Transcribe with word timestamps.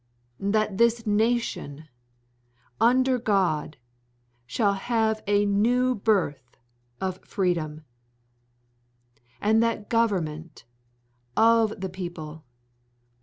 that 0.39 0.79
this 0.79 1.05
nation, 1.05 1.87
under 2.79 3.19
God, 3.19 3.77
shall 4.47 4.73
have 4.73 5.21
a 5.27 5.45
new 5.45 5.93
birth 5.93 6.57
of 6.99 7.23
freedom... 7.23 7.85
and 9.39 9.61
that 9.61 9.89
government 9.91 10.65
of 11.37 11.79
the 11.81 11.87
people. 11.89 12.43